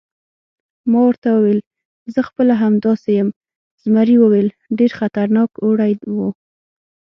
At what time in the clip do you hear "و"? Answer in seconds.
6.15-6.17